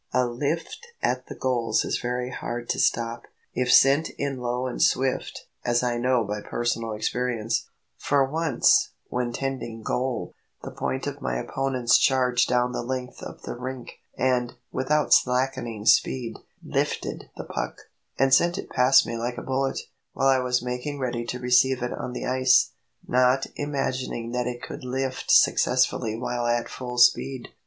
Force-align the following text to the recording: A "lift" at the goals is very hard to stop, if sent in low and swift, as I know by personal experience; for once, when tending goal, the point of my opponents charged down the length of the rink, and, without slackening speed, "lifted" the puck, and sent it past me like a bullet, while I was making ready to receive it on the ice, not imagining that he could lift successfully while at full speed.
A 0.13 0.25
"lift" 0.25 0.87
at 1.03 1.27
the 1.27 1.35
goals 1.35 1.85
is 1.85 1.99
very 2.01 2.31
hard 2.31 2.67
to 2.69 2.79
stop, 2.79 3.25
if 3.53 3.71
sent 3.71 4.09
in 4.17 4.39
low 4.39 4.65
and 4.65 4.81
swift, 4.81 5.45
as 5.63 5.83
I 5.83 5.99
know 5.99 6.23
by 6.23 6.41
personal 6.41 6.93
experience; 6.93 7.69
for 7.99 8.25
once, 8.27 8.93
when 9.09 9.31
tending 9.31 9.83
goal, 9.83 10.33
the 10.63 10.71
point 10.71 11.05
of 11.05 11.21
my 11.21 11.37
opponents 11.37 11.99
charged 11.99 12.49
down 12.49 12.71
the 12.71 12.81
length 12.81 13.21
of 13.21 13.43
the 13.43 13.55
rink, 13.55 13.99
and, 14.17 14.55
without 14.71 15.13
slackening 15.13 15.85
speed, 15.85 16.37
"lifted" 16.65 17.29
the 17.37 17.43
puck, 17.45 17.81
and 18.17 18.33
sent 18.33 18.57
it 18.57 18.71
past 18.71 19.05
me 19.05 19.15
like 19.17 19.37
a 19.37 19.43
bullet, 19.43 19.81
while 20.13 20.29
I 20.29 20.39
was 20.39 20.63
making 20.63 20.97
ready 20.97 21.25
to 21.25 21.37
receive 21.37 21.83
it 21.83 21.93
on 21.93 22.13
the 22.13 22.25
ice, 22.25 22.71
not 23.07 23.45
imagining 23.55 24.31
that 24.31 24.47
he 24.47 24.57
could 24.57 24.83
lift 24.83 25.29
successfully 25.29 26.17
while 26.17 26.47
at 26.47 26.69
full 26.69 26.97
speed. 26.97 27.49